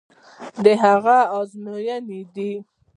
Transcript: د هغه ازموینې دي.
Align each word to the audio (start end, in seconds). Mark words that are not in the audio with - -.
د 0.63 0.65
هغه 0.83 1.17
ازموینې 1.37 2.21
دي. 2.33 2.51